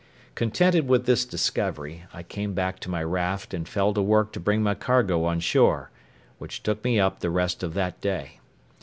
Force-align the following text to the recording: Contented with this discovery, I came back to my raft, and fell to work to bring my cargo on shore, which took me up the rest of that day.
Contented 0.33 0.87
with 0.87 1.05
this 1.05 1.25
discovery, 1.25 2.05
I 2.11 2.23
came 2.23 2.55
back 2.55 2.79
to 2.79 2.89
my 2.89 3.03
raft, 3.03 3.53
and 3.53 3.69
fell 3.69 3.93
to 3.93 4.01
work 4.01 4.33
to 4.33 4.39
bring 4.39 4.63
my 4.63 4.73
cargo 4.73 5.25
on 5.25 5.39
shore, 5.39 5.91
which 6.39 6.63
took 6.63 6.83
me 6.83 6.99
up 6.99 7.19
the 7.19 7.29
rest 7.29 7.61
of 7.61 7.75
that 7.75 8.01
day. 8.01 8.39